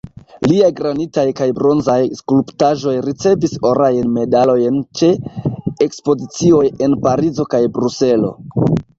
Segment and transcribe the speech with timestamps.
[0.51, 5.09] Liaj granitaj kaj bronzaj skulptaĵoj ricevis orajn medalojn ĉe
[5.87, 8.33] ekspozicioj en Parizo kaj Bruselo.